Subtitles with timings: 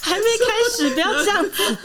[0.00, 0.46] 还没开
[0.76, 1.76] 始，不要这样子。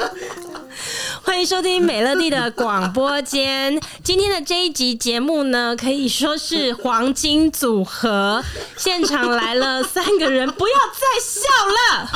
[1.24, 3.80] 欢迎收听美乐蒂的广播间。
[4.04, 8.44] 今天的这一集节目呢，可以说是黄金组合，
[8.78, 12.08] 现场来了三个人，不要再笑了。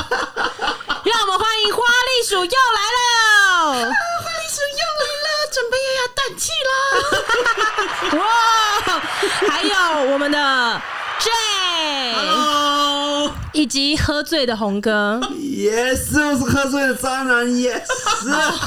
[1.04, 6.70] 让我们欢迎花栗鼠又来了，花栗鼠又来了，准备又要断气了。
[8.22, 8.22] 哇，
[9.48, 9.74] 还有
[10.12, 10.36] 我们的
[11.18, 12.69] J。
[13.52, 17.82] 以及喝醉的红哥，Yes，我是喝醉的渣男，Yes，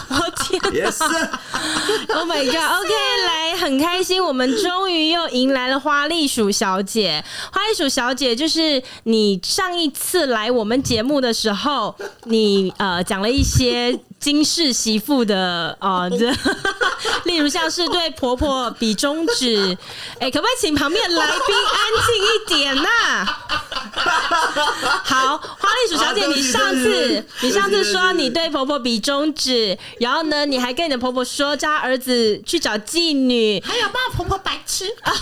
[0.09, 2.93] 我 天，Yes，Oh my God，OK，
[3.25, 7.23] 来，很开心，我们终于又迎来了花栗鼠小姐。
[7.51, 16.29] 花栗鼠小姐就是你上一次来我们节目的时候，你呃讲了一些金氏媳妇的呃这，
[17.23, 19.77] 例如像是对婆婆比中指，
[20.19, 22.27] 哎、欸，可不可以请旁边来宾安静一
[22.59, 23.39] 点呐、啊？
[25.03, 35.13] 好，花栗鼠小姐，你上次你上次说你对婆婆比中指，然后呢，你还跟你的婆婆说叫她儿子去找妓女，还有骂婆婆白痴啊。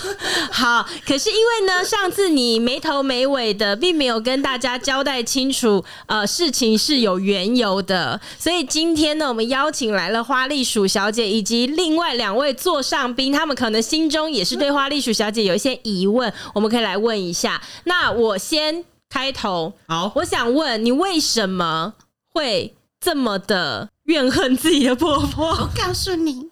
[0.52, 17.62] 好，可是因为呢，上次你没头没尾的，并没有跟大家交代清楚，呃，事情是有缘由的，所以今天呢，我们邀请来了花栗鼠小姐以及另外两位座上宾，他们可能心中也是对花栗鼠小姐有一些疑问，我们可以来问一下。
[17.86, 18.86] 那我先。
[19.12, 21.96] 开头好，我想问你为什么
[22.32, 25.50] 会这么的怨恨自己的婆婆？
[25.50, 26.50] 我告诉你，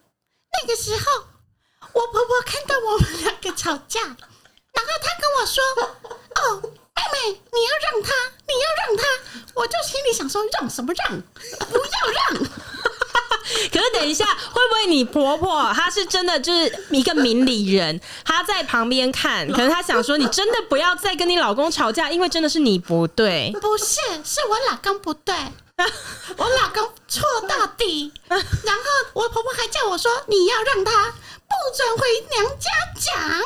[0.51, 1.01] 那个时候
[1.93, 5.63] 我婆婆看到我们两个吵架，然后她跟我说
[6.35, 8.13] ：“哦，妹妹，你要让她，
[8.45, 9.03] 你要让她。”
[9.55, 11.21] 我就心里想说：“让什么让？
[11.71, 12.49] 不要让。”
[13.71, 17.99] 可是等一下，会不会你婆婆她是真的就是一个明理人？
[18.23, 23.51] 她在旁边看，可能她想说，你真的不要再跟你老公吵架，因为真的是你不对。
[23.61, 25.35] 不是，是我老公不对，
[26.37, 28.11] 我老公错到底。
[28.27, 28.83] 然后
[29.13, 33.41] 我婆婆还叫我说，你要让他不准回娘家讲，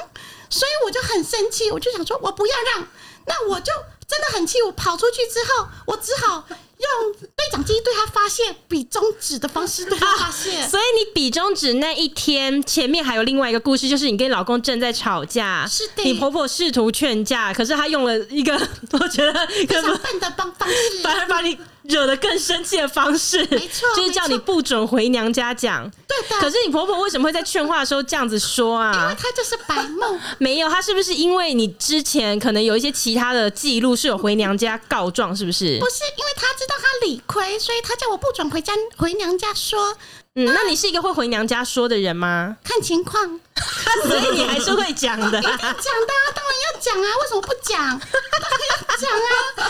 [0.49, 2.87] 所以我就很生气，我就想说我不要让，
[3.25, 3.71] 那我就
[4.07, 4.61] 真的很气。
[4.61, 6.43] 我跑出去之后，我只好。
[6.83, 10.57] 用对讲机对他发泄，比中指的方式对他发泄。
[10.59, 18.53] 啊， 所以你比中指那一天，前面还有另外一个故事，就是你跟老公正在吵架，是的，你婆婆试图劝架，可是她用了一个
[18.91, 21.57] 我觉得非常笨的方方式， 反而把你。
[21.83, 25.83] 惹得更生气的方式， 没错，就是叫你不准回娘家讲。
[26.07, 26.39] 对的。
[26.39, 28.93] 可是你婆婆为什么会在劝话的时候这样子说啊？
[28.93, 30.17] 因为她就是白梦。
[30.37, 35.77] 没有，她是不是因为你之前可能有一些其他的记录是有回娘家告状，是不是？
[35.77, 39.97] 不是，因为她知道她理亏，所以他叫我不准回家回娘家说。
[40.35, 42.57] 嗯，那你是一个会回娘家说的人吗？
[42.63, 43.39] 看情况。
[44.07, 45.29] 所以你还是会讲的。
[45.41, 47.77] 讲的啊，当然要讲啊，为什么不讲？
[47.77, 49.29] 当然要讲啊，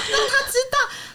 [0.09, 0.72] 让他知道。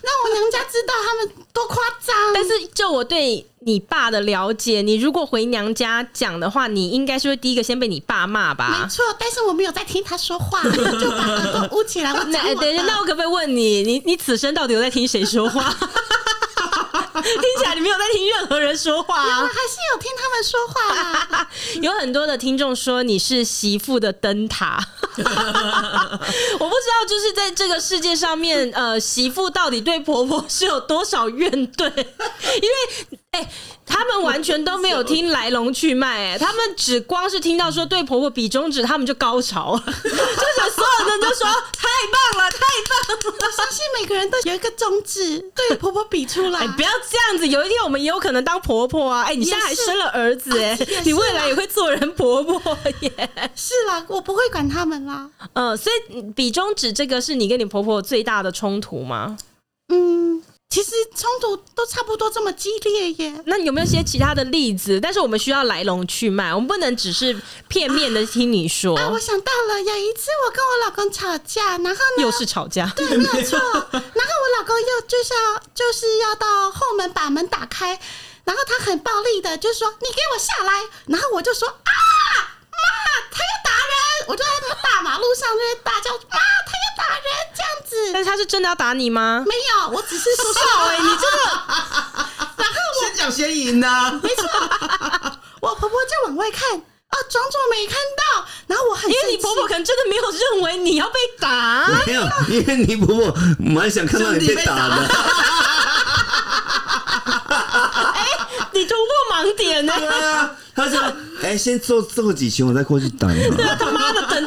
[0.09, 2.17] 让我娘家知道他们多夸张。
[2.35, 8.81] 但是就我对你爸的了解，你如果回娘家讲的话，你应该是会第一个先被你爸骂吧？
[8.83, 12.13] 没错，但是我没有在听他说话，就把耳朵捂起来。
[12.13, 15.77] 我 那等一下，那我可不可以问你，你你此生到底有在听谁说话？
[17.23, 21.51] 听起来你没有在听任何人说话还是有听他们说话啊。
[21.83, 24.79] 有很多的听众说你是媳妇的灯塔，
[25.17, 31.85] 我不知道就是在这个世界上面，呃，媳妇到底对婆婆是有多少怨怼？
[31.97, 33.49] 因为哎、欸，
[33.87, 43.39] 他们完全都没有听来龙去脉，哎， 他们只光是听到说对婆婆比中指，他们就高潮了， 就是所有人都说太棒了，太棒了！
[43.39, 46.61] 我相信每个人都有一个中指对婆婆比出来。
[46.61, 49.23] 哎、欸，不要这样子，有一天我们也有可能当婆婆啊！
[49.23, 52.61] 哎、欸，你现在还生了儿子，哎，你未来也会做人婆婆
[53.01, 53.31] 耶。
[53.55, 55.31] 是啦，我不会管他们啦。
[55.53, 59.37] 嗯，所以比中指这个是你跟你婆婆最大的冲突吗？
[59.89, 60.43] 嗯。
[60.71, 63.43] 其实冲突都差不多这么激烈耶。
[63.47, 65.01] 那你有没有一些其他的例子？
[65.01, 67.35] 但是我们需要来龙去脉，我们不能只是
[67.69, 68.95] 片面的听你说。
[68.95, 73.59] 啊，啊，我想到了，有一次我跟我老公吵架，然后呢，又是吵架，对，没有错。
[73.59, 77.99] 然后我老公又就是要就是要到后门把门打开，
[78.45, 81.93] 然后他很暴力的就说：“你给我下来。”然后我就说：“啊，
[82.71, 82.79] 妈，
[83.33, 87.25] 他要打人！”我就在那个大马路上就大叫：“啊，他要打人！”
[87.57, 87.97] 这样子。
[88.13, 89.43] 但是他是真的要打你吗？
[89.47, 91.39] 没有，我只是说笑哎、欸，你真的。
[92.59, 94.45] 然后我先讲先赢呢，没错。
[95.61, 98.47] 我婆婆就往外看啊，装作没看到。
[98.67, 105.09] 然后我很，因为你婆婆可能真的没有认为你要被打，没有，因为你婆婆蛮想看到你被打的。
[107.49, 108.39] 哎、欸，
[108.73, 110.01] 你突破盲点呢、欸？
[110.01, 111.01] 对啊，他说
[111.43, 113.65] ：“哎、欸，先做做几拳，我再过去打你。”对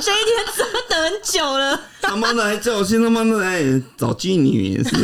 [0.02, 1.80] 这一天真的等很久了。
[2.02, 3.62] 他妈的还叫我去他妈的哎
[3.98, 4.90] 找妓女也是。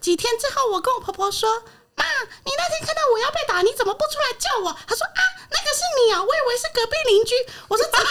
[0.00, 1.50] 几天之后，我跟我婆婆说
[1.96, 2.04] ：“妈，
[2.44, 5.20] 你那天看到我要被打，你怎么不出来救我？”她说：“啊，
[5.50, 7.34] 那个是你啊，我以为是隔壁邻居。”
[7.66, 8.06] 我说：“怎么？”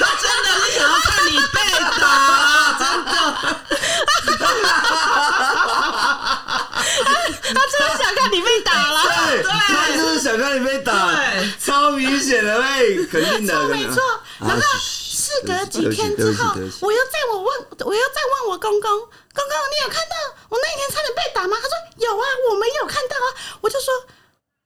[0.00, 1.56] 他真的是想要看你被
[2.00, 3.14] 打，真的。
[7.04, 9.00] 他就是想看你被打了。
[9.28, 11.14] 对，他就是想看你被打，
[11.58, 14.02] 超明显的喂，肯定的，没错。
[14.38, 20.14] 然后事隔几天之后，我又再我问，我又再问我公公，公公，你有看到
[20.48, 21.56] 我那一天差点被打吗？
[21.60, 23.28] 他说有啊，我没有看到啊。
[23.60, 23.92] 我就说，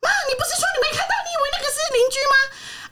[0.00, 1.14] 妈，你不是说你没看到？
[1.25, 2.36] 你以为那个是邻居吗？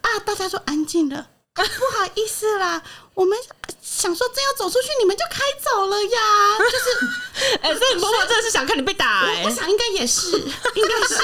[0.02, 1.26] 啊，大家说安静了。
[1.54, 2.82] 啊，不好意思啦，
[3.12, 3.38] 我们
[3.82, 6.18] 想说真要走出去，你们就开走了呀。
[6.58, 6.86] 就是，
[7.60, 9.42] 哎、欸，所以你婆婆真的是想看你被打、欸。
[9.42, 11.14] 我，我想应该也是，应该是。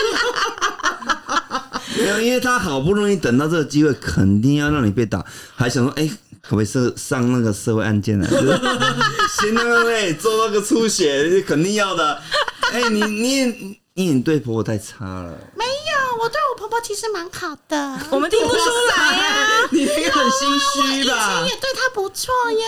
[2.03, 5.25] 没有，因为他好不容易等到这个机会，肯定要让你被打，
[5.57, 6.11] 还想说，哎、欸，
[6.43, 8.29] 可不可以上上那个社会案件啊？
[8.31, 8.49] 就是、
[9.41, 12.23] 先那个哎，做那个出血，肯定要的。
[12.71, 13.47] 哎、欸，你你
[13.95, 15.35] 你你对婆婆太差了。
[15.57, 15.71] 没有，
[16.69, 17.99] 婆婆其实蛮好的。
[18.13, 18.61] 我们听不出
[18.91, 21.15] 来呀、啊， 你那个很心虚吧？
[21.17, 22.67] 以前也对她不错呀。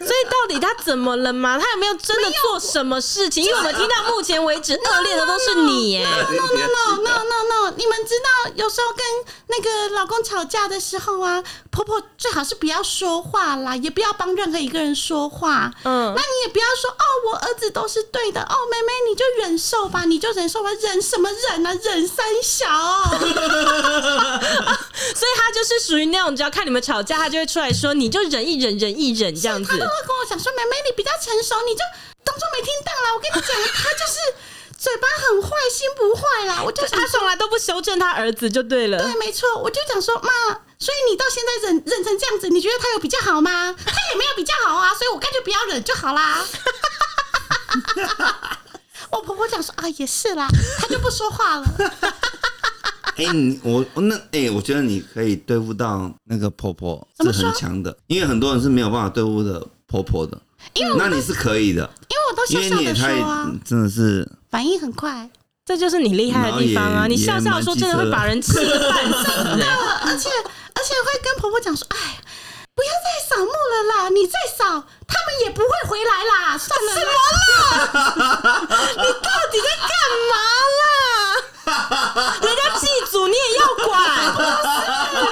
[0.00, 1.56] 所以到底她怎么了嘛？
[1.56, 3.44] 她有没有真的做什么事情？
[3.44, 6.04] 因为我们听到目前为止恶劣的都是你耶。
[6.04, 7.74] No no no no no no！
[7.76, 9.06] 你们知道，有时候跟
[9.46, 15.72] 那个老公吵架的时候啊，婆婆最好是不要说话啦，也不要帮任何一个人说话。
[15.84, 21.72] 嗯，那你也不要说哦，我儿子都是对的哦，妹妹你就忍受吧，你就忍受吧，忍什么忍啊？
[21.84, 22.66] 忍三小。
[25.14, 29.70] 所以他就是属于那种，只要看你们吵架，他就会出来说，你就忍一忍，忍一忍这样子。
[29.70, 31.80] 他都会跟我讲说：“妹妹，你比较成熟，你就
[32.24, 34.14] 当做没听到啦。”我跟你讲，他就是
[34.78, 36.62] 嘴巴很坏，心不坏啦。
[36.62, 39.02] 我就他从来都不修正他儿子，就对了。
[39.02, 39.58] 对，没错。
[39.58, 40.30] 我就讲说，妈，
[40.78, 43.74] 所以你到现在忍忍成这样子，你觉得他有比较好吗？
[43.84, 46.44] 他也没有比较好啊，所以我干脆不要忍就好啦。
[49.10, 50.46] 我婆婆讲说啊，也是啦，
[50.78, 51.64] 他就不说话了。
[53.18, 60.40] 哎、欸，你我那哎、欸，我觉得你可以对付到那个婆婆是很强的，因为很多人是没有办法对付的婆婆的。
[60.74, 65.30] 因为那你是可以的，因为我都笑笑的说啊，真的是反应很快，
[65.64, 67.06] 这就是你厉害的地方啊！
[67.06, 69.24] 你笑笑说，真的会把人气的半死。
[69.44, 69.66] 真的，
[70.04, 70.28] 而且
[70.74, 71.96] 而且会跟婆婆讲说，哎，
[72.74, 74.64] 不要再扫墓了啦，你再扫，
[75.06, 76.94] 他们也不会回来啦，算了。
[76.94, 77.10] 什么
[77.94, 78.66] 啦？
[78.98, 79.90] 你到底在干
[80.28, 80.34] 嘛
[80.80, 80.92] 啦？
[82.42, 84.34] 人家祭祖你也要管？
[84.34, 84.46] 不是，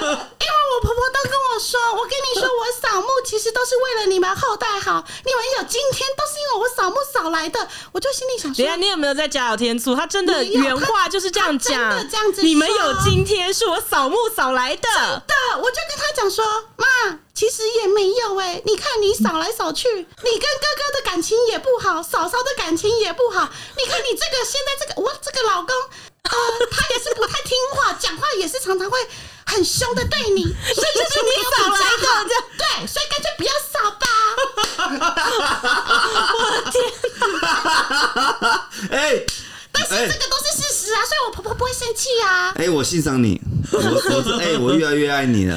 [0.04, 7.66] 因为我婆婆都跟我说，我跟你说，我扫墓其实都是为了你们后代好，你们有今天都是因为我扫墓扫来的。
[7.92, 9.94] 我就心里想说，等下你有没有在加油添醋？
[9.94, 12.42] 他真的原话就是这样讲，真的这样子。
[12.42, 14.82] 你们有今天是我扫墓扫来的。
[14.82, 16.44] 真的，我就跟他讲说，
[16.76, 16.86] 妈，
[17.34, 23.48] 其实也没有哎、欸，你看你扫来扫去，你跟哥哥的感情也不好，嫂嫂的感情也不好。
[23.76, 25.74] 你看你这个现在这个我这个老公。
[26.28, 28.98] 呃，他也是不太听话，讲话也是常常会
[29.46, 32.06] 很凶的对你， 所以就是你扫来的，
[32.58, 34.06] 对，所以干脆不要扫吧。
[36.36, 36.74] 我的天！
[38.90, 39.26] 哎、欸，
[39.72, 42.50] 但是这个都是事实啊，所以我婆婆不会生气啊。
[42.56, 43.40] 哎、欸，我欣赏你，
[43.72, 43.82] 我我
[44.38, 45.56] 哎、欸，我越来越爱你了。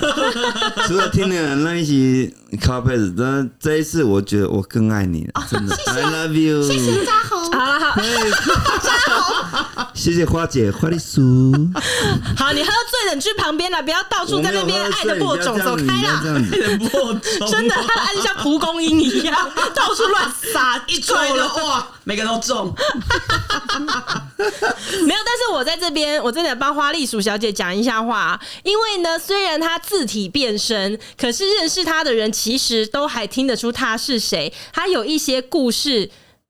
[0.87, 5.75] 除了听的那一些 couple，但这一次我觉得我更爱你了，真的。
[5.75, 7.51] 谢谢 I love you，谢谢嘉宏。
[7.51, 7.95] 好了好，
[8.81, 9.85] 嘉宏。
[9.93, 11.21] 谢谢花姐，花栗鼠。
[12.37, 16.21] 好，你喝醉了，你去旁边了，不要到处在那边爱的播种，走开啦！
[16.23, 22.73] 爱的播种，真的，他爱像蒲公英一样， 到处乱撒，一吹的哇，每个都中。
[24.39, 36.09] 没有，但是我在这边，我真的帮花栗鼠小姐讲一下话，因为呢，虽然她字体变身，可是认识她的人其实都还听得出他是谁，他有一些故事。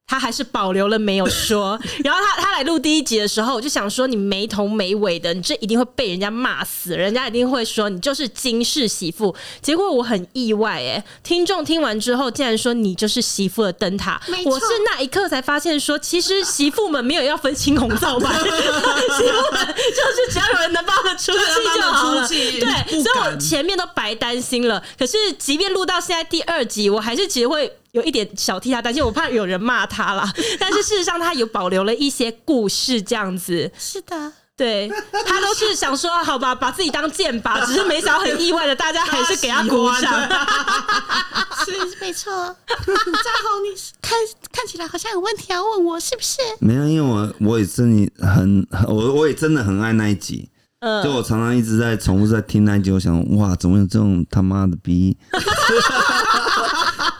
[0.10, 9.36] 他还是保留了没有说， 然后他他来录第一集的时候，我就想说，你没头没尾的，你这一定会被人家骂死，人家一定会说你就是金氏媳妇。
[9.62, 14.20] 结果我很意外，哎，听众听完之后竟然说你就是媳妇的灯塔。
[14.46, 21.40] 我是那一刻才发现说，其实媳妇们没有要分青红皂白， 媳妇们就是只要有人能帮他们出气
[21.76, 22.28] 就好了。
[22.28, 24.84] 对，所以我前面都白担心了。
[24.98, 27.72] 可是即便录到现在第二集，我还是其实会。
[27.92, 30.32] 有一点小替他担心，我怕有人骂他啦。
[30.60, 33.72] 但是事实上，他有保留了一些故事，这样子。
[33.78, 34.92] 是的，对，
[35.26, 40.22] 他都是想说，好吧，把自己当箭靶， 只是没想到很意外的，大家还是给他鼓掌。
[41.66, 44.18] 是没错，嘉宏，你看
[44.52, 46.38] 看起来好像有问题要问我，是不是？
[46.60, 50.50] 没有，因为我我也真的很我我也真的很爱那一集。
[50.82, 55.18] 嗯就我常常一直在重复在听那一集，我想哇，怎么有这种他妈的逼？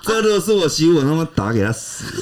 [0.10, 2.04] 这如果是我媳妇，我他妈打给他死！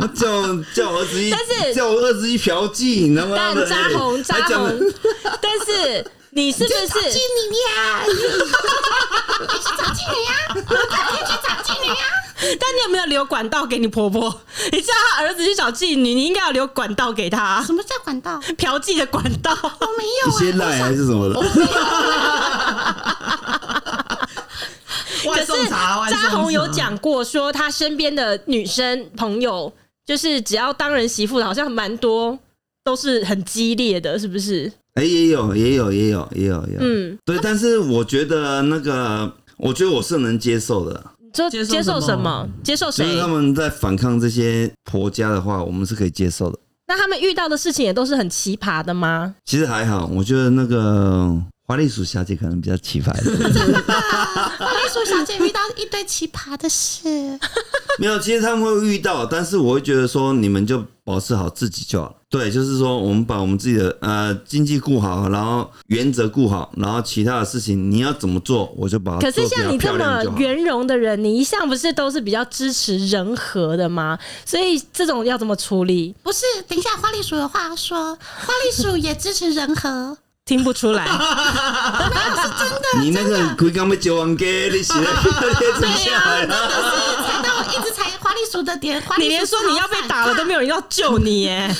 [0.00, 0.26] 我叫
[0.74, 3.36] 叫我儿子一，但是叫我儿子一嫖妓，你知道吗？
[3.36, 4.92] 但扎红扎红，
[5.40, 6.74] 但是你是不是？
[6.88, 10.30] 妓女呀，你去找妓女呀，
[10.66, 11.94] 快点去找妓女呀！
[12.60, 14.40] 但你有没有留管道给你婆婆？
[14.72, 18.40] 你叫他儿子去找妓女，你应该要留管道给他什，么叫管道？
[18.58, 19.56] 嫖妓的管道。
[19.62, 21.40] 我没有一些啊，赖还是什么的？
[25.26, 29.72] 外 可是扎红有茶讲过，说他身边的女生朋友，
[30.06, 32.38] 就是只要当人媳妇的，好像蛮多
[32.82, 34.70] 都是很激烈的，是不是？
[34.94, 36.80] 哎、也有，也有，也有，也有，也有。
[36.80, 41.04] 嗯，对，但是我觉得那个，我觉得我是能接受的。
[41.32, 42.48] 就接受接受什么什么？
[42.62, 43.26] 接受谁就是他？
[43.26, 46.56] 们在反抗这些婆家的话，我们是可以接受的。
[46.86, 49.34] 那他们遇到的事情也都是很奇葩的吗？
[49.44, 53.52] 其实还好，我觉得那个花栗鼠小姐可能比较奇葩一点。
[53.52, 57.08] 花栗鼠小姐遇到一堆奇葩的事，
[57.98, 62.16] 没有，其实他们会遇到，但是我会觉得说，你们就保持好自己就好了。
[62.28, 70.22] 对，就是说，我们把我们自己的呃经济顾好，然后原则顾好，然后其他的事情你要怎么做，我就把它可是像你这么。
[70.36, 74.18] 圆融的人，你一向不是都是比较支持人和的吗？
[74.44, 76.14] 所以这种要怎么处理？
[76.22, 76.44] 不是？
[76.68, 80.18] 等一下，花栗鼠有话要说，花栗鼠也支持人和。
[80.44, 81.06] 听不出来。
[83.00, 85.06] 你那个龟刚被九王给你写的
[85.80, 86.54] 写下来了。
[87.26, 91.74] 踩到一直踩花栗鼠的点，你连说你要被打了都没有人要救你耶！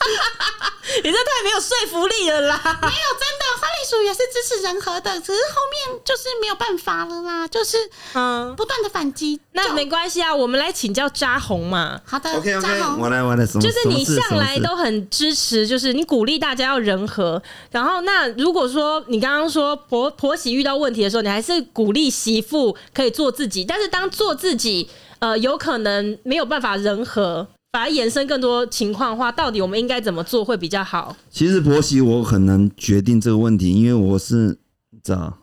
[1.02, 2.60] 你这太没有说服力了啦！
[2.64, 7.76] 没有真的，花栗鼠也是支持人和的，只是后面就是没有办法了啦，就是
[8.14, 9.36] 嗯，不断的反击。
[9.36, 12.00] 就那没关系啊，我们来请教扎红嘛。
[12.04, 17.40] 好的 OK OK，红我来我来，什么就是你向来都很支持，就是你鼓励大家要人和。
[17.70, 23.64] 然后，那如果说你刚刚说婆婆媳遇到问题的时候，你还是鼓励媳妇可以做自己。
[23.64, 24.90] 但是当做自己，
[25.20, 31.16] 呃，有可能没有办法人和，反而衍生更多情况的话，到底我们应该怎么做会比较好？
[31.30, 34.58] 其实婆媳我很难决定这个问题，因为我是
[35.04, 35.34] 渣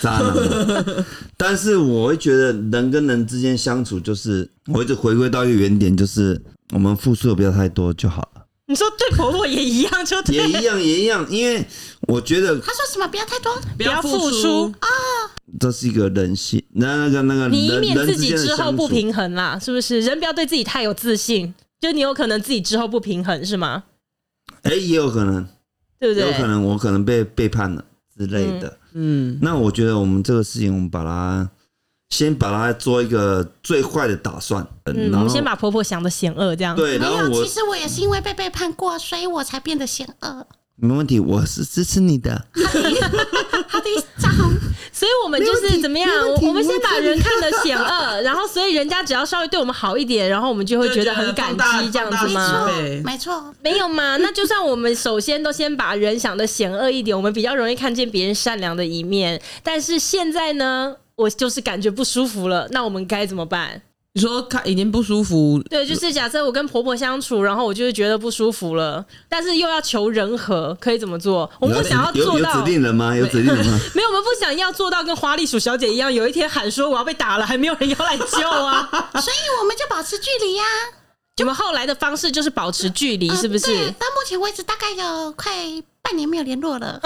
[0.00, 0.34] 渣男。
[1.36, 6.40] 但是我会觉得人跟人之间相处，就是我一直回归到一个原点，就是
[6.72, 8.46] 我们付出的不要太多就好了。
[8.66, 11.62] 你说对婆婆也一样，就对也一样，也一样，因为
[12.08, 14.88] 我觉得他说什么不要太多，不要付出啊，
[15.60, 20.00] 这是一个人性，那那个那个你以免自己之后不平衡啦，是不是？
[20.00, 23.84] 人不要对自己太有自信，就你有可能自己之后不平衡，是吗？
[24.62, 25.46] 哎、也有可能，
[26.00, 26.26] 对不对？
[26.26, 27.84] 有可能我可能被背叛了
[28.16, 28.78] 之类的。
[28.94, 31.46] 嗯，那我觉得我们这个事情，我们把它
[32.08, 36.74] 先把它做一个最坏的打算，嗯，然后我们先把婆婆想的险恶这样。
[36.74, 37.12] 对，没有。
[37.18, 40.46] 然后我其实我也是因为被背叛过，所以我才变得险恶。
[40.76, 42.46] 没问题，我是支持你的。
[45.04, 46.08] 所以我们就是怎么样？
[46.26, 52.66] 我我们先把人看得险恶， 然后所以人家只要稍微对我们好一点，然后我们就会觉得很感激，这样子吗？
[52.66, 54.16] 对没错，没有吗？
[54.16, 59.38] 那就算我们首先都先把人想的险恶一点，我们比较容易看见别人善良的一面。
[59.62, 63.82] 但是现在呢，我就是感觉不舒服了，那我们该怎么办？
[64.16, 71.50] 你说看已经不舒服，对，就是假设我跟婆婆相处，然后我就是觉得不舒服了，但是又要求人和，可以怎么做？
[71.58, 73.10] 我们不想要有有做到指，定人吗？
[73.18, 73.80] 有指定人吗？
[73.92, 78.88] 没有，我们不想要做到跟花栗鼠小姐一样，有一天喊说我要被打了，还没有人要来救啊。
[79.20, 80.64] 所以我们就保持距离呀、
[81.38, 83.66] 我们后来的方式就是保持距离，呃是不是？
[83.66, 85.52] 对到目前为止，大概有快
[86.00, 87.00] 半年没有联络了。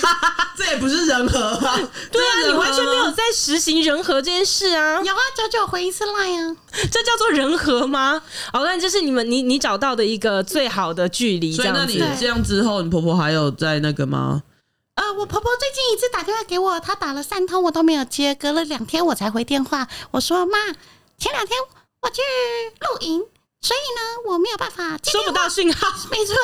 [0.56, 1.78] 这也不是人和啊，
[2.10, 6.56] 对啊，你完全没有在实行人和这件事啊，有啊，久久回一次 line 啊。
[6.90, 8.22] 这叫做人和吗？
[8.50, 12.20] 好，那这是你们你你找到的一个最好的距离，这样所以那你子。
[12.20, 14.42] 这样之后，你婆婆还有在那个吗？
[14.94, 19.86] 呃，我婆婆最近一次打电话给我，她打了三通我都没有接，隔了两天我才回电话。
[20.12, 20.58] 我说妈，
[21.18, 21.58] 前两天
[22.00, 22.22] 我去
[22.80, 23.22] 露营，
[23.66, 26.34] 所以呢我没有办法接收不到讯号，没错，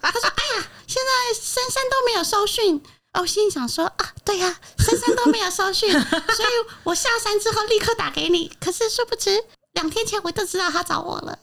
[0.00, 2.82] 他说哎呀，现在珊珊都没有收讯。
[3.12, 6.48] 哦，我心里想说啊，对呀、啊，珊珊都没有收讯， 所以
[6.84, 8.50] 我下山之后立刻打给你。
[8.58, 9.36] 可是殊不知，
[9.74, 11.38] 两天前我就知道他找我了，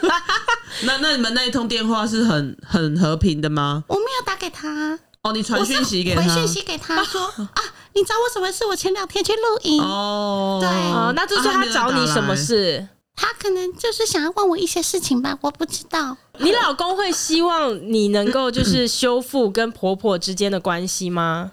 [0.84, 3.84] 那那你们那一通电话是很很和平的吗？
[3.88, 4.98] 我没有打给他。
[5.22, 7.62] 哦，你传讯息给他，回讯息给他 说啊，
[7.94, 8.66] 你找我什么事？
[8.66, 12.86] 我前两天去露营，哦，对哦，那就是他找你什么事？
[13.20, 16.16] 他可能就是想要问我一些事情吧，我不知道。
[16.38, 21.50] 你老公会希望你能够就是修复跟婆婆之间的关系吗？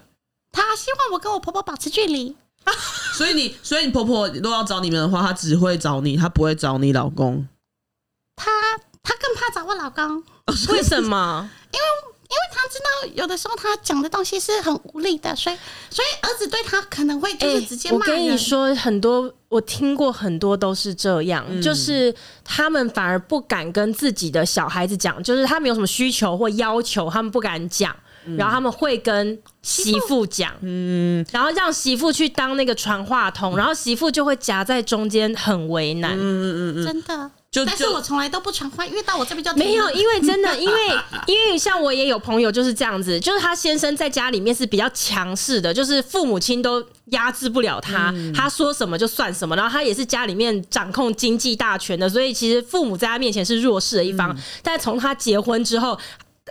[0.52, 2.36] 他希望我跟我婆婆保持距离。
[3.14, 7.48] 所以你，所以你婆婆如果要找你们的话，她只会找你，她不会找你老公。
[8.36, 8.50] 她
[9.02, 10.22] 她更怕找我老公，
[10.68, 11.50] 为什么？
[11.72, 11.84] 因为
[12.52, 15.56] 他知道有的时候他讲的东西是很无力的，所以
[15.90, 17.96] 所以儿子对他可能会就是直接骂。
[17.96, 22.14] 我跟你说，很多我听过很多都是这样，嗯、就是
[22.44, 36.16] 他们反而不敢跟自己的小孩子讲，就是他们有什么需求或要求，他们不敢讲，嗯、然后他们会跟媳妇讲，嗯，然后让媳妇去当那个传话筒，然后媳妇就会夹在中间，很为难。
[36.16, 37.30] 嗯嗯嗯，真的。
[37.56, 40.74] 就但是我从来都不传话，因为到我这边就没有，因为真的， 因为
[41.26, 54.36] 因为像我也有朋友就是这样子，就是他先生在家里面是比较强势的，就是父母亲都压制不了他，嗯、他说什么就算什么，然后他也是家里面掌控经济大权的，所以其实父母在他面前是弱势的一方。
[54.36, 55.98] 嗯、但从他结婚之后，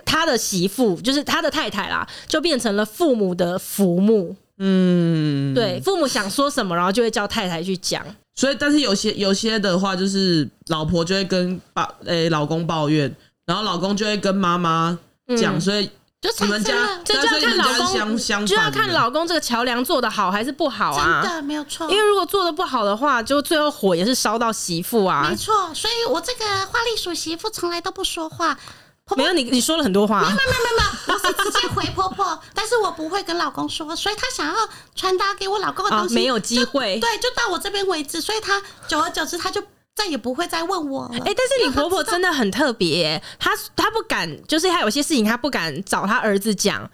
[0.04, 4.34] 他的媳妇就是他的太太啦，就变成了父母的服务。
[4.58, 8.04] 嗯，对，父母想说什么，然后就会叫太太去讲。
[8.36, 13.12] 所以，但是有些有些的话，就是老婆就会跟爸诶、欸、老公抱怨，
[13.46, 14.98] 然后老公就会跟妈妈
[15.38, 15.90] 讲，所以
[16.20, 18.16] 就你们家这就要看老公，
[18.46, 21.22] 就要看老公这个桥梁做的好还是不好啊？
[21.22, 25.26] 真的没有错，因为如果做的不好的话，就最后火也是烧到媳妇啊。
[25.28, 28.58] 没错，所以我这个花栗鼠媳妇从来都不说话。
[29.06, 30.20] 婆婆没有你，你说了很多话。
[30.20, 36.98] 没有没有没有我是直接回婆婆，但是我不会跟老公说，所以她想要传达给我老公的东西，没有机会。
[36.98, 39.62] 对，就到我这边为止，所以她久而久之，她就
[39.94, 41.10] 再也不会再问我了。
[41.12, 46.90] 哎、欸，但是你婆婆真的很特别，她她不敢，就是她有些事情她不敢找她儿子讲，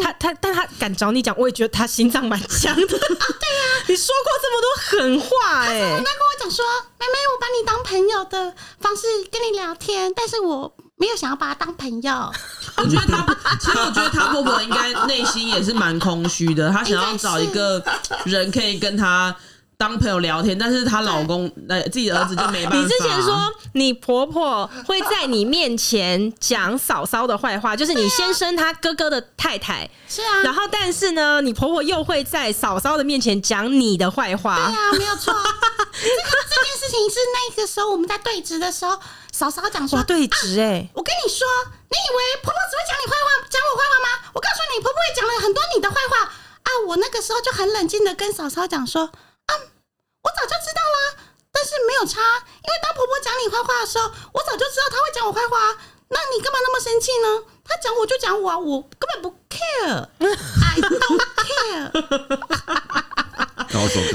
[0.00, 2.86] 她她但她敢找你讲，我也觉得她心脏蛮强的。
[2.86, 6.64] 对呀，你说过这么多狠话，哎，他跟我讲说，
[7.00, 10.72] 妹妹，我把你当朋友的方式跟你聊天，但是我。
[10.98, 12.12] 没有想要把他当朋友，
[12.76, 13.24] 我觉得他，
[13.60, 17.82] 其实我觉得他婆婆应该内心也是蛮空虚的，她想要找一个
[18.24, 19.34] 人可以跟她
[19.76, 22.78] 当朋友聊天，但是她老公呃自己的儿子就没办法。
[22.78, 23.38] 你之前说
[23.74, 35.32] 你婆婆会在你面前讲嫂嫂的坏话，就是你先生他哥哥的太太，是啊，然后但是呢，你婆婆又会在嫂嫂的面前讲你的坏话，对啊，没有错。
[35.32, 38.98] 这个 这件事情是那个时候我们在对峙的时候。
[39.38, 41.46] 嫂嫂讲说对直哎、欸啊，我跟你说，
[41.86, 44.34] 你以为婆婆只会讲你坏话，讲我坏话吗？
[44.34, 46.68] 我告诉你，婆婆也讲了很多你的坏话啊！
[46.88, 51.22] 我那个时候就很冷静的跟嫂嫂讲说，啊，我早就知道了，
[51.52, 55.78] 但是没有差，因为当婆婆讲你坏话的时候，我早就知道她会讲我坏话，
[56.10, 57.44] 那你干嘛那么生气呢？
[57.62, 61.94] 她讲我就讲我啊，我根本不 care，I don't care。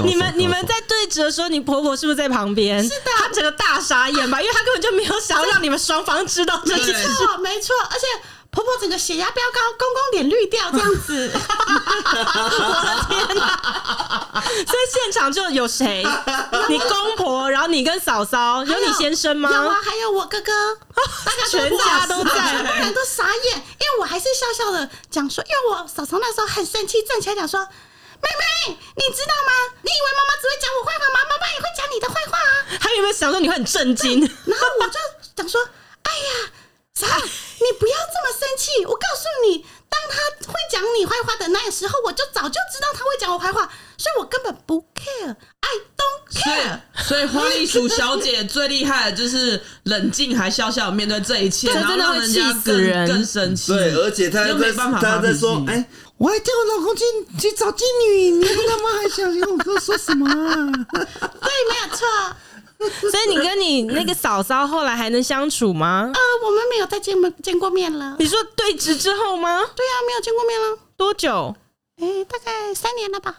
[0.04, 2.82] 你们你们在对峙的时候，你婆婆是不是在旁边？
[2.82, 6.92] 是的，她整个大傻眼吧，因为她根本就没有想要让你们双方知道这件事。
[6.92, 8.06] 没错，没错，而且
[8.50, 11.30] 婆婆整个血压飙高，公公脸绿掉，这样子。
[11.34, 11.38] 我
[12.84, 14.42] 的天哪！
[14.44, 16.04] 所以现场就有谁？
[16.68, 19.50] 你公婆，然后你跟嫂嫂，有你先生吗？
[19.52, 20.52] 有啊，还有我哥哥，
[21.24, 27.66] 大家全家都在，全部人都傻眼，因为我还是笑笑的讲说，因为我嫂嫂那时候很生气，站起来讲说。
[28.24, 29.52] 妹妹，你知道吗？
[29.84, 31.20] 你以为妈妈只会讲我坏话吗？
[31.28, 32.80] 妈妈也会讲你的坏话啊！
[32.80, 34.20] 还有没有想说你会很震惊？
[34.20, 34.98] 然后我就
[35.36, 35.60] 想说，
[36.02, 36.30] 哎呀，
[36.94, 37.06] 啥？
[37.60, 38.84] 你不要这么生气！
[38.86, 40.16] 我告诉你，当他
[40.52, 46.80] 会讲你坏话的那个时候，我就早就知道他会讲我坏话，所以我根本不 care，I don't care。
[47.04, 53.72] 所以花栗鼠小姐最厉害的就是冷静还笑笑面对这一切，然后让人家更更生气。
[53.72, 55.84] 对，而且她又没办法，他在说，哎。
[56.16, 57.04] 我还叫我老公去
[57.38, 60.54] 去找妓女，你他妈还想跟我哥说什么啊？
[60.92, 61.04] 对，
[61.68, 62.06] 没有错。
[63.10, 66.10] 所以你跟你那个嫂嫂后来还能相处吗？
[66.14, 68.16] 呃，我们没有再见面见过面了。
[68.18, 69.58] 你说对峙之后吗？
[69.74, 70.78] 对啊，没有见过面了。
[70.96, 71.54] 多久？
[72.00, 73.36] 哎、欸，大概三年了吧。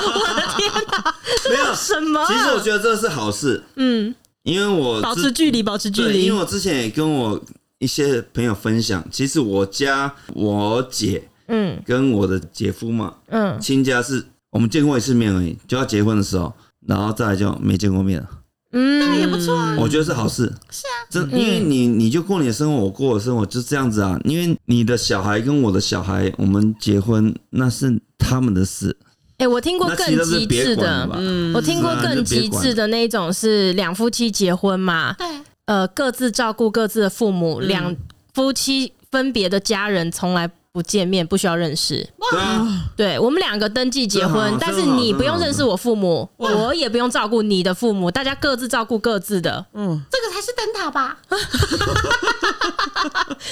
[0.00, 1.14] 我的天哪！
[1.50, 2.24] 没有什么？
[2.26, 3.62] 其实我觉得这是好事。
[3.76, 6.24] 嗯，因为我保持距离，保持距离。
[6.24, 7.40] 因为我之前也跟我。
[7.78, 16.54] 一些朋友分享，其实我家我姐，嗯，跟我的姐夫嘛，嗯，亲家是我们见过一次面而已，就要结婚的时候，
[16.86, 18.28] 然后再来就没见过面了，
[18.72, 28.96] 嗯，那也不错啊，我觉得是好事，是啊，这因为你你就过你的生活，我过我的生活，就这样子啊，因为你的小孩跟我的小孩，我们结婚那是他们的事，
[29.38, 35.26] 哎，我听过更极致的，嗯，我听过更极致的那一种是两夫妻结婚嘛，对。
[35.66, 37.96] 呃，各自照顾各自的父母，两、嗯、
[38.34, 42.06] 夫妻分别的家人从来不见面，不需要认识。
[42.18, 49.64] 哇，对，我们两个登记结婚，但是你不用认识我父母，我也不用照顾你的父母，大家各自照顾各自的。
[49.72, 51.16] 嗯， 这个才是灯塔吧？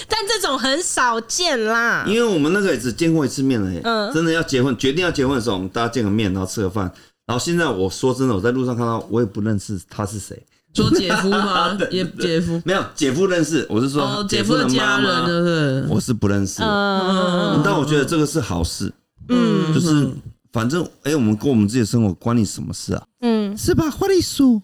[0.09, 3.81] 但这种很少见啦，因为我们那个也只见过一次面而已。
[3.85, 6.92] 嗯，真的要结婚，决定要结婚的时候，我们大家见个面，然后吃个饭。
[7.25, 10.44] 然后现在我说真的，我在路上看到，我也不认识他是谁。
[10.75, 11.77] 说姐夫吗？
[11.91, 15.83] 也姐夫没有姐夫认识，我是说哦，姐夫的家人，对不对？
[15.95, 16.67] 我是不认识的。
[16.67, 18.93] 嗯但我觉得这个是好事，
[19.29, 20.09] 嗯就是
[20.53, 23.03] 反正哎，我们过我们自己的生活，关你什么事啊？
[23.21, 24.61] 嗯，是吧，花栗鼠？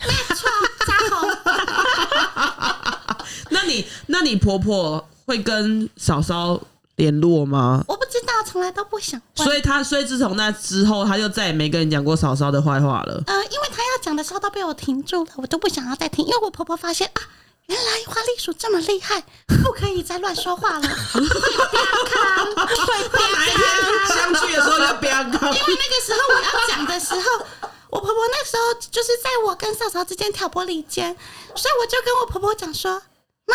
[0.86, 1.28] 扎红，
[3.50, 6.60] 那你那你婆婆会跟嫂嫂
[6.98, 7.82] 联络吗？
[7.88, 9.46] 我不知道，从来都不想问。
[9.46, 13.22] 所以他，所以自从那之后，他就再也没跟你讲过嫂嫂的坏话了。
[13.26, 17.22] 呃，因为他要讲的时候都被我停住了，我都不想要再听，因为我婆婆发现啊，
[17.66, 19.22] 原来花栗鼠这么厉害，
[19.62, 20.80] 不可以再乱说话了，
[21.14, 22.46] 会变康，
[22.84, 23.62] 会变哪一天
[24.08, 25.46] 相聚的时候就不要搞。
[25.52, 27.46] 因为那个时候我要讲的时候，
[27.90, 31.16] 我婆婆那时候就是在我跟嫂嫂之间挑拨离间，
[31.54, 33.00] 所以我就跟我婆婆讲说
[33.46, 33.54] ：“妈，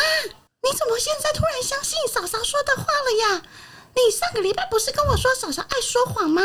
[0.63, 3.41] 你怎么现在突然相信嫂嫂说的话了呀？
[3.95, 6.41] 你上个礼拜不是跟我说嫂嫂爱说谎吗？”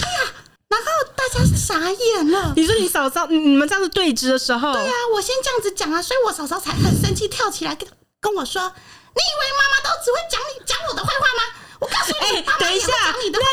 [0.00, 0.32] 哎呀，
[0.68, 2.54] 然后大家傻眼了。
[2.56, 7.86] 你说你嫂嫂，你你们这样子对峙的时候，对啊，我先这样子讲啊，所以我嫂嫂才很生气，跳起来跟
[8.18, 8.62] 跟我说
[9.12, 11.12] ：“你以为妈妈都只会讲你讲我的坏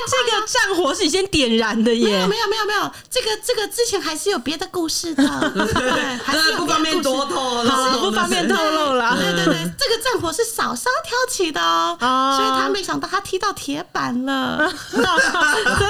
[0.10, 2.38] 这个呀战火是你先点燃的没有耶没。
[2.38, 9.18] 有没有没有，这个这个之前还是有别的故事的， 对，还是有真的不方便多透露，不方便透露了。
[9.18, 15.02] 对对对，这个战火是嫂嫂挑起的哦，哦所以他没想到他踢到铁板了， 真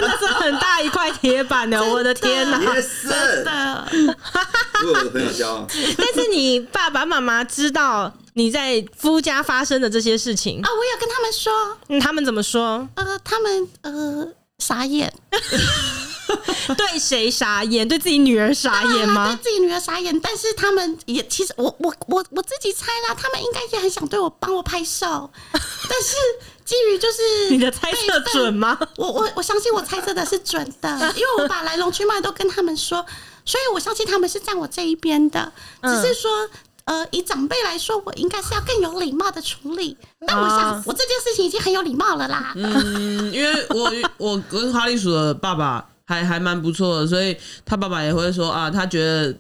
[0.02, 1.84] 的是很大一块铁板呢！
[1.84, 2.60] 我的天哪！
[2.60, 3.88] 真的。
[3.92, 5.68] 为我的朋友骄傲。
[5.98, 12.88] 但是你爸爸妈妈知道你在夫家发生的这些事情啊，，我有跟他们说，嗯，他们怎么说？
[12.94, 14.28] 呃，他们呃
[14.60, 15.12] 傻眼，
[16.78, 17.88] 对谁傻眼？
[17.88, 19.44] 对自己女儿傻眼吗对？
[19.44, 25.62] 自己女儿傻眼，但是他们也其实我我我我自己猜啦，他们应该也很想对我帮我拍手， 但
[26.00, 26.16] 是
[26.64, 28.78] 基于就是你的猜测准吗？
[28.98, 33.04] 我我我相信我猜测的是准的， 因为我把来龙去脉都跟他们说，
[33.46, 35.52] 所以我相信他们是站我这一边的。
[35.82, 36.50] 只是说，
[36.88, 39.96] 呃，以长辈来说，我应该是要更有礼貌的处理。
[40.26, 42.54] 但我想啊，我这件事情已经很有礼貌了啦。
[42.56, 49.38] 嗯，因为我我跟花栗鼠的爸爸还还蛮不错的，所以他爸爸也会说啊，他觉得哇，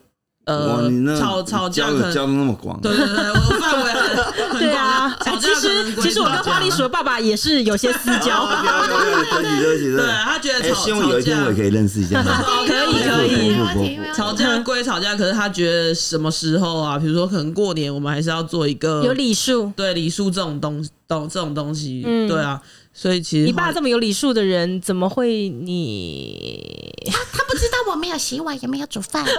[0.47, 8.43] 呃你那吵吵架交可能的交的那么广，对对对，我范围很很对啊，其实其实我跟花栗鼠的爸爸也是有些私交。
[8.47, 12.21] 哦对对对对他觉得吵，吵架有一天我也可以认识一下。
[12.21, 13.49] 哦可以可以。
[13.49, 13.99] 没问题。
[14.15, 16.97] 吵架归吵架，可是他觉得什么时候啊？
[16.97, 22.59] 比如说可能过年，我们还是要做一个有礼数，对礼数这种东东这种东西，嗯对啊，
[22.99, 29.23] 所以其实你爸花这么有礼数的人，怎么会你他 他不知道我没有洗碗，也没有煮饭。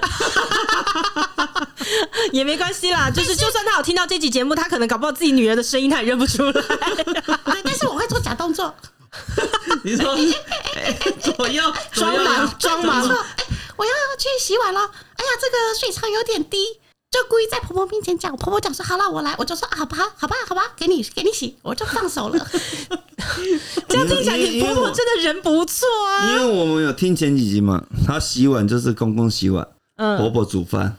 [2.31, 3.11] 也没关系啦？
[3.11, 6.53] 就是就算他有听到这集节目，他可能搞不好自己女儿的声音他也认不出来。
[7.51, 8.73] 对，但是我会做假动作。
[9.83, 10.17] 你说
[10.77, 11.61] 哎左右
[11.93, 13.03] 左右装忙装忙
[13.77, 14.81] 我要去洗碗了。
[14.81, 16.65] 哎呀，这个水槽有点低，
[17.11, 18.31] 就故意在婆婆面前讲。
[18.31, 22.47] 我婆婆讲说好了，我来，我就说啊好吧，好吧，好吧，给你给你洗，我就放手了。
[24.07, 26.31] 这样听起来你婆婆真的人不错啊。
[26.31, 29.65] 因为我们有听前几集嘛，她洗碗就是公公洗碗，
[29.97, 30.97] 婆嗯，婆煮饭，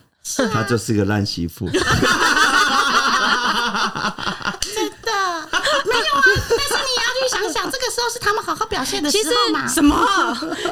[0.52, 1.70] 她就是个烂媳妇。
[4.60, 5.12] 真的
[5.86, 9.68] 没有啊，但是你要去想想，这个时候是他们好好表现的时候嘛。
[9.68, 9.96] 什么？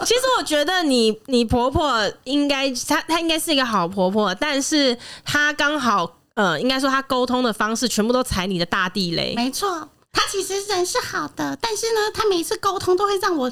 [0.05, 9.33] 其实我觉得你你婆婆应该她她应该是一个好婆婆，但是她刚好呃，应该说她沟通的方式全部都踩你的大地雷。
[9.35, 13.51] 没错，他其实人是好的，但是呢，他每一次沟通都会让我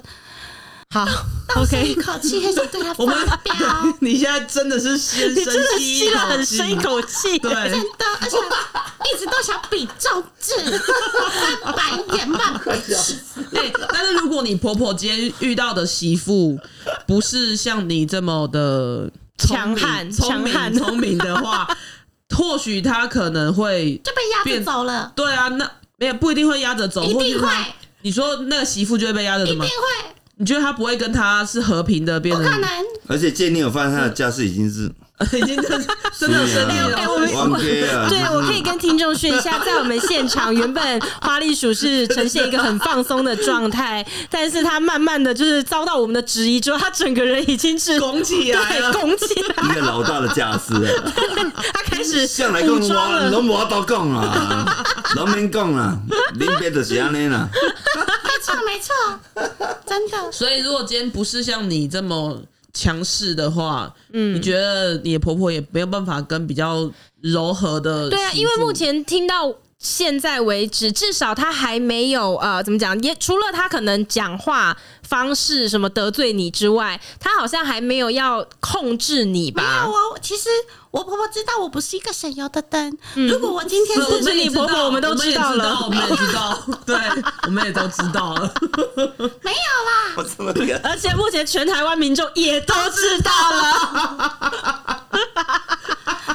[0.89, 1.05] 好
[1.57, 3.53] ，OK，一口气，很想对他我们发飙。
[4.01, 7.37] 你现在真的是先你真的深吸了很深一口气。
[7.37, 8.37] 对真的，而且
[9.13, 12.59] 一直都想比中指，翻白眼嘛。
[12.65, 16.57] 哎、但是如果你婆婆今天遇到的媳妇
[17.05, 21.67] 不是像你这么的强悍聪明、强悍聪明的话，
[22.35, 27.47] 或许她可能会就被压着走了，对啊，那没有不一定会压着走，一定会
[28.01, 29.77] 你说那个媳妇就会被压着的吗一定？
[29.77, 32.43] 会，你觉得他不会跟他是和平的变成？
[32.43, 32.69] 不可能。
[33.07, 34.91] 而且建议你有发现他的家世已经是
[35.31, 35.85] 已经真的
[36.19, 36.97] 真的有生气了。
[36.97, 51.13] 哎我们完 K 啊，对，我可以跟听众说一下，在我们现场，原本花栗鼠是呈现一个很放松的状态，但是他慢慢的就是遭到我们的质疑之后，他整个人已经是拱起来了拱起来，一个老大的架势啊。
[51.73, 53.29] 他开始向来跟武装我，了。
[53.31, 55.97] 拢无法度讲啦，拢免讲啦，
[56.37, 57.47] 恁别就是安尼啦。
[57.55, 58.93] 没错，没错，
[59.85, 60.31] 真的。
[60.31, 62.41] 所以如果今天不是像你这么
[62.75, 72.99] 强势的话，嗯，你觉得你的婆婆也没有办法跟比较柔和的对啊，因为目前听到现在为止，至少他还没有呃，怎么讲？
[73.01, 79.61] 也除了他可能讲话方式什么得罪你之外，他好像还没有要控制你吧？
[79.61, 80.49] 没有哦，其实
[80.91, 82.97] 我婆婆知道我不是一个省油的灯。
[83.13, 86.95] 如果我今天是是你婆婆我们都知道了我们也知道，对，
[87.43, 88.51] 我们也都知道了。
[89.43, 95.05] 没有啦，我怎么个，而且目前全台湾民众也都知道了。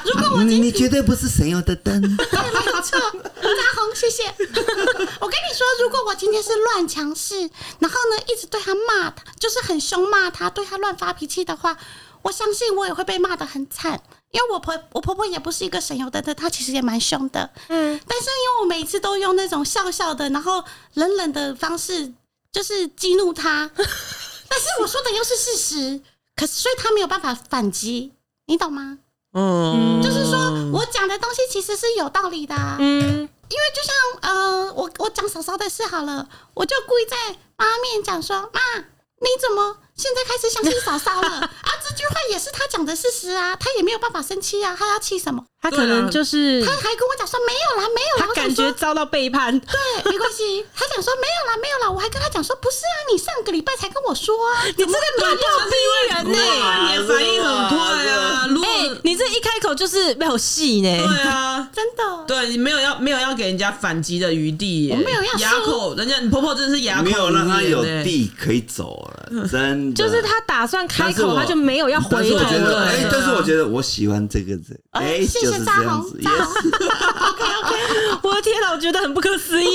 [0.05, 2.01] 如果我你你绝对不是省油的灯。
[2.17, 2.25] 对，
[2.81, 4.23] 错，扎红，谢谢。
[5.21, 11.77] 我跟你说，如果我今天是乱强势，然后呢一直对他骂他，就是很凶骂他，对他乱发脾气的话，
[12.23, 14.01] 我相信我也会被骂得很惨。
[14.31, 17.49] 因为我婆我婆婆也不是一个省油的灯，她其实也蛮凶的。
[17.67, 20.63] 嗯，但是因为我每次都用那种笑笑的，然后
[20.93, 22.13] 冷冷的方式，
[22.49, 23.69] 就是激怒他。
[23.75, 26.01] 但是我说的又是事实，
[26.33, 28.13] 可是所以他没有办法反击，
[28.45, 28.99] 你懂吗？
[29.33, 30.37] 嗯，就是说
[30.71, 37.15] 我讲的东西其实是有道理的、啊，嗯，因为就像呃，我我讲嫂嫂的事好了，我就故意在
[37.55, 41.29] 妈面讲说，妈，你怎么现在开始相信嫂嫂了？
[41.61, 45.45] 啊，这句话也是他讲的事实啊，他也没有办法生气啊，他要气什么？
[45.61, 49.59] 他可能就是他还跟我讲说没有啦，没有啦，他感觉遭到背叛。
[49.59, 50.65] 对，没关系。
[50.75, 55.75] 他讲说没有啦，没有啦，我还跟他讲说不是啊，你上个礼拜才跟我说啊，你这个咄咄逼
[56.09, 57.77] 人呢、哇你的反应很快
[58.09, 58.47] 啊！
[58.49, 60.89] 如果哎、你这一开口就是没有戏呢。
[60.89, 62.01] 对啊，真的。
[62.27, 69.95] 对你没有要没有要给人家反击的余地耶，我没有要哑口，人家你婆婆真的是哑口没有让他有地可以走了，真的。
[69.95, 72.85] 就是他打算开口，他就没有要回头是我觉得，了。
[72.85, 76.19] 哎、对但是我觉得我喜欢这个人，哎、哎，谢谢大红，样子。
[76.21, 76.71] 扎 yes 红。
[77.29, 77.75] OK OK。
[78.23, 79.67] 我的天哪，我觉得很不可思议。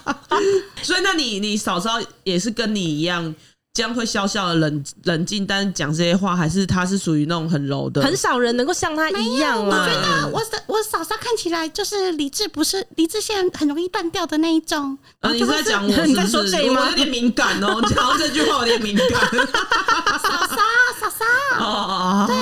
[0.82, 1.92] 所以那你你嫂嫂
[2.24, 3.34] 也是跟你一样，
[3.76, 10.22] 这样会笑笑的冷冷静，但是讲这些话还是他是属于那种很柔的，很少人能够像他一样我觉啊。
[10.22, 14.96] 得我嫂我嫂嫂看起来就是理智，不是理智线很容易断掉的那一种。
[15.20, 16.08] 呃，你是在讲我是不是？
[16.08, 19.06] 你在说谁吗我有点敏感哦， 讲到这句话有点敏感。
[19.06, 20.56] 嫂嫂
[20.98, 21.24] 嫂嫂，
[21.58, 22.34] 哦哦哦哦对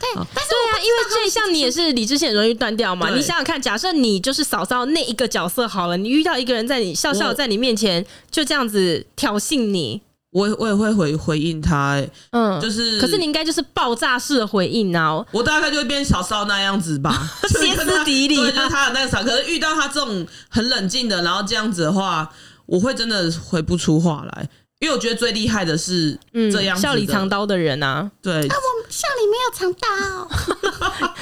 [0.00, 3.10] 对，但是对啊，因为这像你也是理智线容易断掉嘛。
[3.10, 10.00] 你想想看，假设你就是嫂嫂那一个角色好了，你遇到一个人在你笑笑在你面前就这样子挑衅你，
[10.32, 15.22] 我也我也会回回应他、欸，嗯，就是可是你应该就是爆炸式的回应啊。
[15.30, 19.22] 我大概就会变小骚那样子吧， 歇斯底里啊对，就是他的那个啥。
[19.22, 22.30] 可是遇到他这种很冷静的，然后这样子的话，
[22.64, 24.48] 我会真的回不出话来，
[24.80, 29.88] 因为我觉得最厉害的是嗯，这样子的笑里藏刀的人啊，对，啊，我笑里没有藏刀，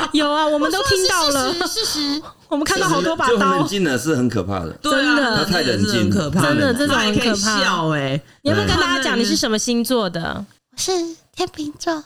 [0.12, 3.66] 有啊，我我们都听到了，事实，我们看到好多把就很冷刀。
[3.66, 4.70] 静的是很可怕的。
[4.82, 10.44] 对啊，真的他太冷静可怕，真的这种很可怕笑哎、你要不要跟大家讲你是什么星座的？
[10.72, 10.90] 我是
[11.32, 12.02] 天秤座，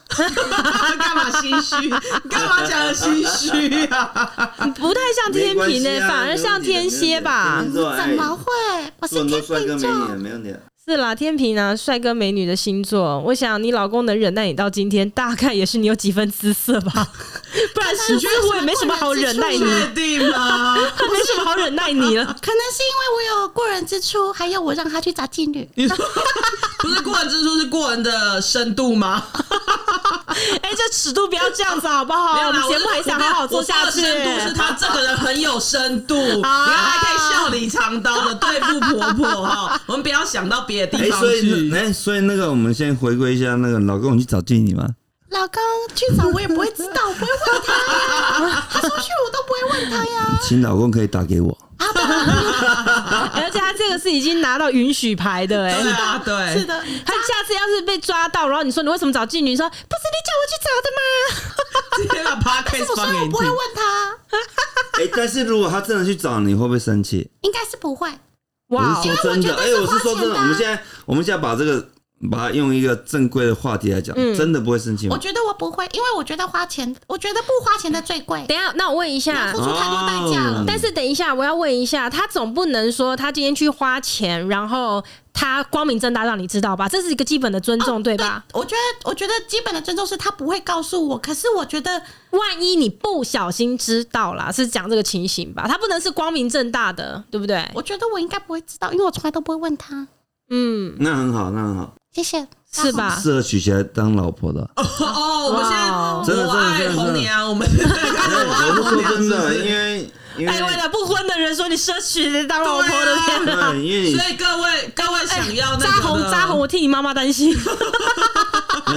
[0.99, 1.89] 干嘛心虚？
[2.29, 4.53] 干嘛讲的心虚啊？
[4.77, 8.45] 不太像天平呢、反而像天蝎吧怎么会？
[9.01, 10.61] 我是天秤座女，，没问题的。
[10.87, 13.19] 是啦，天平啊，帅哥美女的星座。
[13.21, 16.93] 我想你老公能忍耐你到今天，大概也是你有几分姿色吧？
[17.73, 20.77] 不然你觉得我也没什么好忍耐你，确定吗？
[20.77, 22.25] 没什么好忍耐你了。
[22.27, 25.67] 可能是因为我有过人之处，还有我让他去砸妓女。
[25.75, 25.97] 你说
[26.81, 29.27] 不是过人之处，是过人的深度吗？
[30.63, 32.47] 哎、这尺度不要这样子好不好？
[32.47, 34.01] 我们节目还想好好做下去。
[34.01, 39.81] 我的深度是他这个人很有深度， 你看还可以笑里藏刀的对付婆婆哈。
[39.87, 41.69] 我们不要想到别的哎、地方所以去。
[41.71, 44.89] 那哎、所以那个，我们先回归一下那个老公，你去找妓女吗？
[45.31, 45.61] 老公
[45.97, 47.73] 去找我也不会知道，我不会问他
[48.53, 48.67] 呀。
[48.71, 50.39] 他出去我都不会问他呀。
[50.43, 51.57] 请老公可以打给我。
[53.35, 59.51] 而且他这个是已经拿到允许牌的哎、对啊，对，是的，他下次要是被抓到，然后你说你为什么找妓女？
[59.51, 61.01] 你说不是你叫我去找的吗？
[61.97, 63.31] 直接把 podcast 我放给你 听。
[63.31, 63.81] 说我不会问他，
[65.01, 67.31] 哎、 但是如果他真的去找你，会不会生气？
[67.43, 68.09] 应该是不会。
[68.69, 71.87] 哇我是说真的，哎、我是说真的，我们现在我们现在把这个
[72.31, 75.15] 把它用一个正规的话题来讲，嗯真的不会生气吗？
[75.15, 80.65] 我觉得我不会，因为我觉得花钱，我觉得不花钱的最贵，等一下，那我问一下付，出太多代价了哦。
[80.67, 86.89] 但是等一下，我要问一下，他总不能说他今天去花钱，然后他光明正大让你知道吧？
[86.89, 88.43] 这是一个基本的尊重，对吧？
[88.55, 92.01] 我觉得，我觉得基本的尊重是他不会告诉我，可是我觉得
[92.31, 95.67] 万一你不小心知道啦，是讲这个情形吧？
[95.69, 97.69] 他不能是光明正大的，对不对？
[97.75, 100.09] 我觉得我应该不会知道，因为我从来都不会问他。
[100.51, 103.19] 嗯，那很好，那很好，谢谢，是吧？
[103.21, 104.61] 适合娶起来当老婆的。
[104.77, 105.91] 哦，我们现在
[106.25, 113.73] 真的真的真的红娘，我们我爱我是说真的，因为因为哎，为了不婚的人说你奢侈当老婆的天哪！
[113.73, 117.53] 对，因为你所以各位各位想要那扎红扎红，我替你妈妈担心。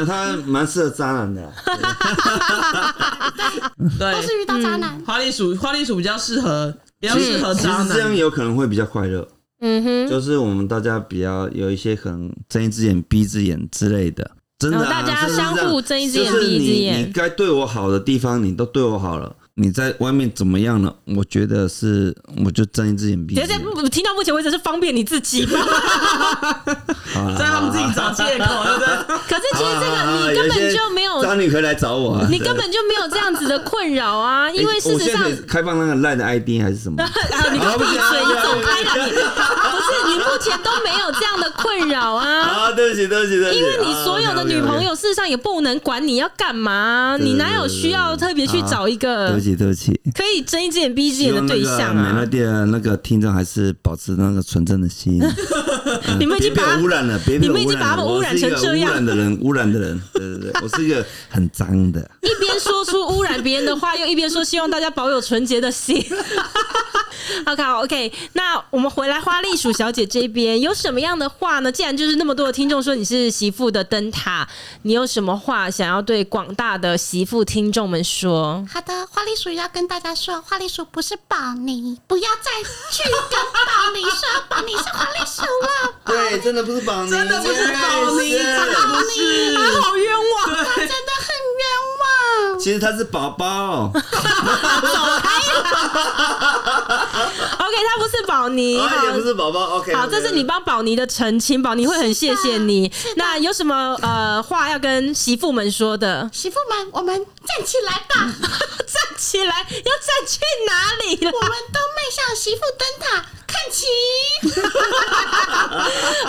[0.06, 1.42] 他蛮适合渣男的。
[4.00, 5.02] 都对是遇到渣男。
[5.06, 8.16] 花栗鼠，花栗鼠比较适合比较适合其渣男这样。
[8.16, 9.28] 有可能会比较快乐，
[9.60, 17.02] 嗯哼，就是我们大家比较有一些可能睁一只眼闭一只眼之类的，真的、啊，大家相互睁一只眼就是闭一只你眼。
[17.02, 19.36] 你该对我好的地方，你都对我好了。
[19.60, 20.94] 你在外面怎么样了？
[21.18, 22.16] 我觉得是，
[22.46, 23.60] 我就睁一只眼闭一只眼。
[23.60, 25.56] 不听到目前为止是方便你自己在
[27.46, 28.88] 他们自己找借口，对不对？
[29.28, 32.28] 可是其实这个你根本就没有，渣女可以来找我啊！
[32.30, 37.02] 你根本就没有这样子的困扰啊， 因为欸事实上开放那个烂的 ID 还是什么？
[37.02, 37.10] 啊！
[37.52, 38.20] 你给我闭嘴！
[38.28, 39.06] 你走开了！
[39.08, 43.58] 你不是你目前都没有这样的困扰啊，啊，对不起，对不起，对不起。
[43.60, 50.00] 因为你所有的女朋友事实上也不能管你要干嘛，你哪有需要特别去找一对个不起，对不起。
[50.14, 52.14] 可以睁一只眼闭一只眼的对象啊？
[52.14, 55.22] 美乐蒂的那个听众还是保持那个纯正的心。
[56.20, 60.02] 你们已经把污染了，别被你我们已经把他们污染成这样污染的人，污染的人。
[60.14, 62.00] 对对对，我是一个很脏的。
[62.22, 66.04] 一边说出污染别人的话，又一边说希望大家保有纯洁的心。
[67.46, 71.72] OK OK，那我们回来花栗鼠小姐这边有什么样的话呢？
[71.72, 74.48] 既然就是那么多的听众说你是媳妇的灯塔，
[74.84, 78.66] 你有什么话想要对广大的媳妇听众们说？
[78.72, 82.52] 好的，花栗鼠要跟大家说，花栗鼠不是宝妮，不要再
[82.92, 85.08] 去跟宝妮说宝妮是花。
[86.38, 90.46] 对，真的不是宝妮，真的不是宝妮，是真的不是，他好冤枉！
[90.46, 91.66] 他真的很冤
[92.00, 92.60] 枉。
[92.60, 93.92] 其实他是宝宝。
[97.60, 99.78] OK，他不是宝妮，他，也好不是宝宝。
[99.78, 102.92] OK，好，这是你帮宝妮的澄清，宝妮会很谢谢你。
[103.16, 106.30] 那有什么呃话要跟媳妇们说的？
[106.32, 108.34] 媳妇们，我们站起来吧！
[108.86, 113.88] 站起来，要站去哪里了我们都迈向媳妇灯塔，看齐。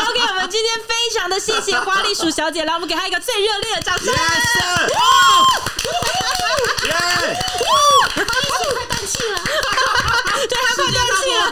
[0.07, 4.07] ？OK，我们今天非常的谢谢花栗鼠小姐，来，我们给她一个最热烈的掌声。
[4.07, 4.17] Yes！
[6.87, 6.95] 耶！
[8.15, 9.37] 花栗鼠快断气了。
[10.49, 11.43] 对，她快断气了，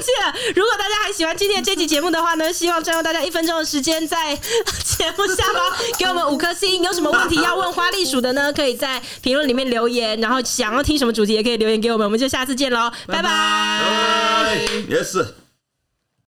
[0.00, 0.52] 谢谢。
[0.54, 6.82] 如果大家还喜欢今天这期节目的话呢，希望占用大家一分钟的时间，在节目下方给我们五颗星。
[6.82, 8.52] 有什么问题要问花栗鼠的呢？
[8.52, 12.06] 可以在评论里面留言，然后想要听什么主题也可以留言给我们。
[12.06, 14.56] 我们就下次见喽，拜拜拜。
[14.88, 15.45] Yes。